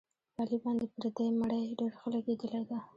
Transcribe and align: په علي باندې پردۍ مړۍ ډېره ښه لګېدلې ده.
په 0.35 0.41
علي 0.43 0.57
باندې 0.63 0.85
پردۍ 0.93 1.29
مړۍ 1.39 1.63
ډېره 1.79 1.95
ښه 1.99 2.07
لګېدلې 2.15 2.61
ده. 2.69 2.79